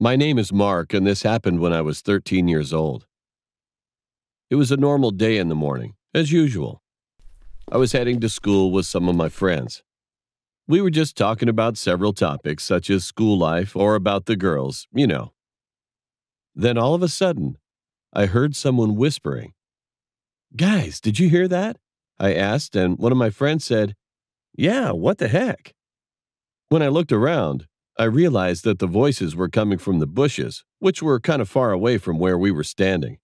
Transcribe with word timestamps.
My 0.00 0.14
name 0.14 0.38
is 0.38 0.52
Mark, 0.52 0.94
and 0.94 1.04
this 1.04 1.24
happened 1.24 1.58
when 1.58 1.72
I 1.72 1.80
was 1.80 2.02
13 2.02 2.46
years 2.46 2.72
old. 2.72 3.04
It 4.48 4.54
was 4.54 4.70
a 4.70 4.76
normal 4.76 5.10
day 5.10 5.38
in 5.38 5.48
the 5.48 5.56
morning, 5.56 5.94
as 6.14 6.30
usual. 6.30 6.84
I 7.72 7.78
was 7.78 7.90
heading 7.90 8.20
to 8.20 8.28
school 8.28 8.70
with 8.70 8.86
some 8.86 9.08
of 9.08 9.16
my 9.16 9.28
friends. 9.28 9.82
We 10.68 10.80
were 10.80 10.90
just 10.90 11.16
talking 11.16 11.48
about 11.48 11.76
several 11.76 12.12
topics, 12.12 12.62
such 12.62 12.90
as 12.90 13.04
school 13.04 13.36
life 13.36 13.74
or 13.74 13.96
about 13.96 14.26
the 14.26 14.36
girls, 14.36 14.86
you 14.92 15.08
know. 15.08 15.32
Then 16.54 16.78
all 16.78 16.94
of 16.94 17.02
a 17.02 17.08
sudden, 17.08 17.58
I 18.12 18.26
heard 18.26 18.54
someone 18.54 18.94
whispering. 18.94 19.52
Guys, 20.54 21.00
did 21.00 21.18
you 21.18 21.28
hear 21.28 21.48
that? 21.48 21.76
I 22.20 22.34
asked, 22.34 22.76
and 22.76 22.98
one 22.98 23.10
of 23.10 23.18
my 23.18 23.30
friends 23.30 23.64
said, 23.64 23.96
Yeah, 24.56 24.92
what 24.92 25.18
the 25.18 25.26
heck? 25.26 25.74
When 26.68 26.84
I 26.84 26.88
looked 26.88 27.10
around, 27.10 27.66
I 28.00 28.04
realized 28.04 28.62
that 28.62 28.78
the 28.78 28.86
voices 28.86 29.34
were 29.34 29.48
coming 29.48 29.76
from 29.76 29.98
the 29.98 30.06
bushes, 30.06 30.64
which 30.78 31.02
were 31.02 31.18
kind 31.18 31.42
of 31.42 31.48
far 31.48 31.72
away 31.72 31.98
from 31.98 32.20
where 32.20 32.38
we 32.38 32.52
were 32.52 32.62
standing. 32.62 33.18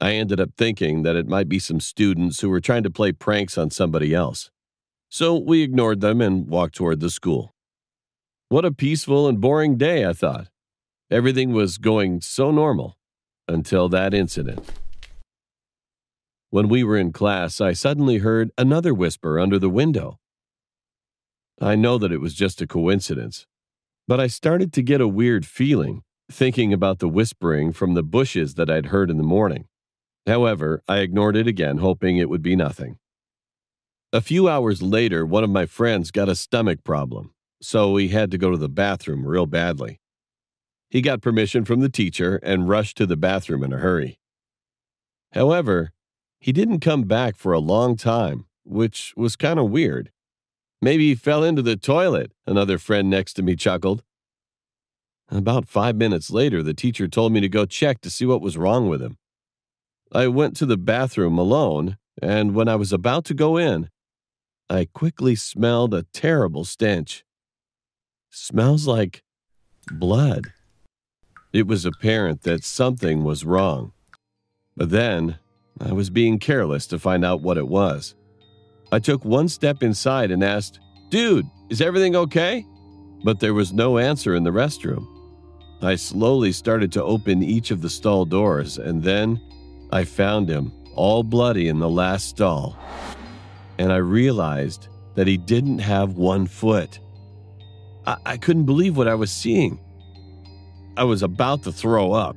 I 0.00 0.14
ended 0.14 0.40
up 0.40 0.52
thinking 0.56 1.02
that 1.02 1.14
it 1.14 1.28
might 1.28 1.46
be 1.46 1.58
some 1.58 1.78
students 1.78 2.40
who 2.40 2.48
were 2.48 2.60
trying 2.60 2.84
to 2.84 2.90
play 2.90 3.12
pranks 3.12 3.58
on 3.58 3.70
somebody 3.70 4.14
else. 4.14 4.50
So 5.10 5.36
we 5.36 5.60
ignored 5.60 6.00
them 6.00 6.22
and 6.22 6.48
walked 6.48 6.74
toward 6.74 7.00
the 7.00 7.10
school. 7.10 7.54
What 8.48 8.64
a 8.64 8.72
peaceful 8.72 9.28
and 9.28 9.42
boring 9.42 9.76
day, 9.76 10.06
I 10.06 10.14
thought. 10.14 10.48
Everything 11.10 11.52
was 11.52 11.76
going 11.76 12.22
so 12.22 12.50
normal 12.50 12.96
until 13.46 13.90
that 13.90 14.14
incident. 14.14 14.64
When 16.48 16.68
we 16.68 16.82
were 16.82 16.96
in 16.96 17.12
class, 17.12 17.60
I 17.60 17.74
suddenly 17.74 18.18
heard 18.18 18.52
another 18.56 18.94
whisper 18.94 19.38
under 19.38 19.58
the 19.58 19.68
window. 19.68 20.18
I 21.60 21.76
know 21.76 21.98
that 21.98 22.12
it 22.12 22.22
was 22.22 22.32
just 22.32 22.62
a 22.62 22.66
coincidence, 22.66 23.46
but 24.12 24.20
I 24.20 24.26
started 24.26 24.74
to 24.74 24.82
get 24.82 25.00
a 25.00 25.08
weird 25.08 25.46
feeling 25.46 26.02
thinking 26.30 26.70
about 26.70 26.98
the 26.98 27.08
whispering 27.08 27.72
from 27.72 27.94
the 27.94 28.02
bushes 28.02 28.56
that 28.56 28.68
I'd 28.68 28.88
heard 28.92 29.08
in 29.08 29.16
the 29.16 29.22
morning. 29.22 29.68
However, 30.26 30.82
I 30.86 30.98
ignored 30.98 31.34
it 31.34 31.46
again, 31.46 31.78
hoping 31.78 32.18
it 32.18 32.28
would 32.28 32.42
be 32.42 32.54
nothing. 32.54 32.98
A 34.12 34.20
few 34.20 34.50
hours 34.50 34.82
later, 34.82 35.24
one 35.24 35.44
of 35.44 35.48
my 35.48 35.64
friends 35.64 36.10
got 36.10 36.28
a 36.28 36.34
stomach 36.34 36.84
problem, 36.84 37.32
so 37.62 37.96
he 37.96 38.08
had 38.08 38.30
to 38.32 38.36
go 38.36 38.50
to 38.50 38.58
the 38.58 38.68
bathroom 38.68 39.24
real 39.24 39.46
badly. 39.46 39.98
He 40.90 41.00
got 41.00 41.22
permission 41.22 41.64
from 41.64 41.80
the 41.80 41.88
teacher 41.88 42.38
and 42.42 42.68
rushed 42.68 42.98
to 42.98 43.06
the 43.06 43.16
bathroom 43.16 43.64
in 43.64 43.72
a 43.72 43.78
hurry. 43.78 44.18
However, 45.32 45.90
he 46.38 46.52
didn't 46.52 46.80
come 46.80 47.04
back 47.04 47.34
for 47.34 47.54
a 47.54 47.58
long 47.58 47.96
time, 47.96 48.44
which 48.62 49.14
was 49.16 49.36
kind 49.36 49.58
of 49.58 49.70
weird. 49.70 50.12
Maybe 50.84 51.10
he 51.10 51.14
fell 51.14 51.44
into 51.44 51.62
the 51.62 51.76
toilet, 51.76 52.32
another 52.44 52.76
friend 52.76 53.08
next 53.08 53.34
to 53.34 53.42
me 53.42 53.54
chuckled. 53.54 54.02
About 55.30 55.68
five 55.68 55.94
minutes 55.94 56.28
later, 56.28 56.60
the 56.60 56.74
teacher 56.74 57.06
told 57.06 57.32
me 57.32 57.40
to 57.40 57.48
go 57.48 57.64
check 57.64 58.00
to 58.00 58.10
see 58.10 58.26
what 58.26 58.42
was 58.42 58.58
wrong 58.58 58.88
with 58.88 59.00
him. 59.00 59.16
I 60.12 60.26
went 60.26 60.56
to 60.56 60.66
the 60.66 60.76
bathroom 60.76 61.38
alone, 61.38 61.98
and 62.20 62.52
when 62.56 62.66
I 62.66 62.74
was 62.74 62.92
about 62.92 63.24
to 63.26 63.34
go 63.34 63.56
in, 63.56 63.90
I 64.68 64.88
quickly 64.92 65.36
smelled 65.36 65.94
a 65.94 66.06
terrible 66.12 66.64
stench. 66.64 67.24
Smells 68.28 68.86
like 68.88 69.22
blood. 69.88 70.52
It 71.52 71.68
was 71.68 71.84
apparent 71.84 72.42
that 72.42 72.64
something 72.64 73.22
was 73.22 73.44
wrong. 73.44 73.92
But 74.76 74.90
then, 74.90 75.38
I 75.80 75.92
was 75.92 76.10
being 76.10 76.40
careless 76.40 76.88
to 76.88 76.98
find 76.98 77.24
out 77.24 77.40
what 77.40 77.56
it 77.56 77.68
was. 77.68 78.16
I 78.92 78.98
took 78.98 79.24
one 79.24 79.48
step 79.48 79.82
inside 79.82 80.30
and 80.30 80.44
asked, 80.44 80.78
Dude, 81.08 81.48
is 81.70 81.80
everything 81.80 82.14
okay? 82.14 82.66
But 83.24 83.40
there 83.40 83.54
was 83.54 83.72
no 83.72 83.96
answer 83.96 84.34
in 84.34 84.44
the 84.44 84.50
restroom. 84.50 85.06
I 85.80 85.96
slowly 85.96 86.52
started 86.52 86.92
to 86.92 87.02
open 87.02 87.42
each 87.42 87.70
of 87.70 87.80
the 87.80 87.90
stall 87.90 88.26
doors, 88.26 88.76
and 88.76 89.02
then 89.02 89.40
I 89.90 90.04
found 90.04 90.48
him, 90.48 90.70
all 90.94 91.22
bloody 91.22 91.68
in 91.68 91.78
the 91.78 91.88
last 91.88 92.28
stall. 92.28 92.78
And 93.78 93.90
I 93.90 93.96
realized 93.96 94.88
that 95.14 95.26
he 95.26 95.38
didn't 95.38 95.78
have 95.78 96.18
one 96.18 96.46
foot. 96.46 97.00
I, 98.06 98.16
I 98.26 98.36
couldn't 98.36 98.66
believe 98.66 98.96
what 98.96 99.08
I 99.08 99.14
was 99.14 99.32
seeing. 99.32 99.80
I 100.96 101.04
was 101.04 101.22
about 101.22 101.62
to 101.62 101.72
throw 101.72 102.12
up. 102.12 102.36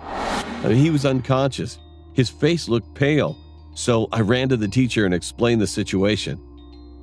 I 0.00 0.68
mean, 0.68 0.76
he 0.76 0.90
was 0.90 1.04
unconscious. 1.04 1.78
His 2.14 2.30
face 2.30 2.68
looked 2.68 2.94
pale, 2.94 3.36
so 3.74 4.08
I 4.12 4.20
ran 4.20 4.48
to 4.50 4.56
the 4.56 4.68
teacher 4.68 5.04
and 5.04 5.14
explained 5.14 5.60
the 5.60 5.66
situation. 5.66 6.40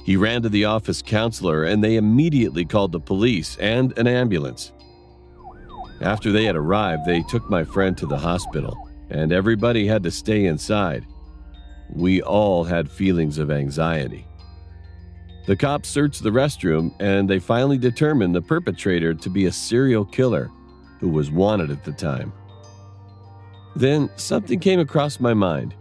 He 0.04 0.16
ran 0.16 0.42
to 0.44 0.50
the 0.50 0.66
office 0.66 1.02
counselor, 1.02 1.66
and 1.66 1.84
they 1.84 1.98
immediately 1.98 2.66
called 2.66 2.92
the 2.92 3.00
police 3.00 3.58
and 3.58 3.98
an 3.98 4.08
ambulance. 4.08 4.72
After 6.00 6.32
they 6.32 6.46
had 6.46 6.56
arrived, 6.56 7.06
they 7.06 7.24
took 7.24 7.50
my 7.50 7.64
friend 7.64 7.98
to 7.98 8.06
the 8.06 8.18
hospital, 8.18 8.90
and 9.10 9.32
everybody 9.32 9.88
had 9.88 10.04
to 10.04 10.12
stay 10.12 10.46
inside. 10.46 11.06
We 11.90 12.22
all 12.22 12.64
had 12.64 12.90
feelings 12.90 13.38
of 13.38 13.52
anxiety. 13.52 14.26
The 15.46 15.56
cops 15.56 15.90
searched 15.90 16.24
the 16.24 16.30
restroom, 16.30 16.94
and 17.00 17.30
they 17.30 17.40
finally 17.40 17.78
determined 17.78 18.36
the 18.36 18.42
perpetrator 18.42 19.14
to 19.14 19.30
be 19.30 19.46
a 19.46 19.52
serial 19.52 20.06
killer 20.06 20.52
who 21.00 21.10
was 21.10 21.32
wanted 21.32 21.72
at 21.72 21.84
the 21.84 21.94
time. 21.94 22.34
Then 23.76 24.10
something 24.18 24.60
came 24.60 24.80
across 24.80 25.20
my 25.20 25.34
mind. 25.34 25.74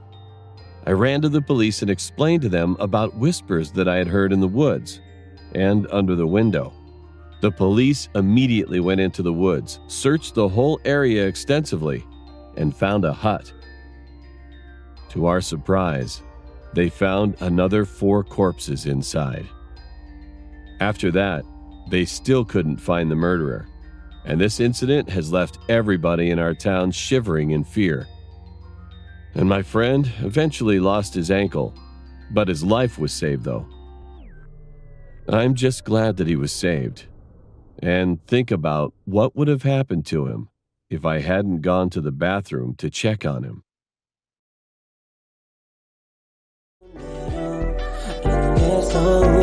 I 0.86 0.92
ran 0.92 1.20
to 1.22 1.28
the 1.28 1.42
police 1.42 1.82
and 1.82 1.90
explained 1.90 2.42
to 2.42 2.48
them 2.48 2.76
about 2.78 3.16
whispers 3.16 3.72
that 3.72 3.88
I 3.88 3.96
had 3.96 4.06
heard 4.06 4.32
in 4.32 4.38
the 4.38 4.46
woods 4.46 5.00
and 5.54 5.86
under 5.90 6.14
the 6.14 6.26
window. 6.26 6.72
The 7.40 7.50
police 7.50 8.08
immediately 8.14 8.78
went 8.78 9.00
into 9.00 9.22
the 9.22 9.32
woods, 9.32 9.80
searched 9.88 10.34
the 10.34 10.48
whole 10.48 10.80
area 10.84 11.26
extensively, 11.26 12.04
and 12.56 12.74
found 12.74 13.04
a 13.04 13.12
hut. 13.12 13.52
To 15.10 15.26
our 15.26 15.40
surprise, 15.40 16.22
they 16.72 16.88
found 16.88 17.36
another 17.40 17.84
four 17.84 18.22
corpses 18.22 18.86
inside. 18.86 19.46
After 20.80 21.10
that, 21.12 21.44
they 21.90 22.04
still 22.04 22.44
couldn't 22.44 22.78
find 22.78 23.10
the 23.10 23.16
murderer, 23.16 23.66
and 24.24 24.40
this 24.40 24.60
incident 24.60 25.08
has 25.10 25.32
left 25.32 25.58
everybody 25.68 26.30
in 26.30 26.38
our 26.38 26.54
town 26.54 26.90
shivering 26.90 27.50
in 27.50 27.64
fear. 27.64 28.06
And 29.36 29.48
my 29.48 29.62
friend 29.62 30.10
eventually 30.20 30.80
lost 30.80 31.14
his 31.14 31.30
ankle, 31.30 31.74
but 32.30 32.48
his 32.48 32.64
life 32.64 32.98
was 32.98 33.12
saved, 33.12 33.44
though. 33.44 33.66
I'm 35.28 35.54
just 35.54 35.84
glad 35.84 36.16
that 36.16 36.26
he 36.26 36.36
was 36.36 36.52
saved. 36.52 37.04
And 37.80 38.24
think 38.26 38.50
about 38.50 38.94
what 39.04 39.36
would 39.36 39.48
have 39.48 39.62
happened 39.62 40.06
to 40.06 40.26
him 40.26 40.48
if 40.88 41.04
I 41.04 41.20
hadn't 41.20 41.60
gone 41.60 41.90
to 41.90 42.00
the 42.00 42.12
bathroom 42.12 42.74
to 42.76 42.88
check 42.88 43.26
on 43.26 43.42
him. 43.42 43.62
힘 48.96 49.35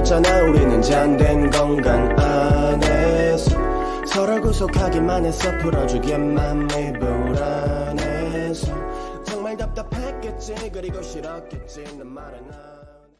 들었잖아. 0.00 0.44
우리는 0.44 0.80
잠든 0.82 1.50
공간 1.50 2.18
안에서 2.18 3.58
서로 4.06 4.40
구속하기만 4.40 5.26
해서 5.26 5.56
풀어주기만 5.58 6.70
해 6.72 6.92
불안해서 6.92 8.72
정말 9.24 9.56
답답했겠지. 9.56 10.70
그리고 10.72 11.02
싫었겠지. 11.02 11.84
난 11.98 12.06
말은 12.06 12.38
안 12.52 12.79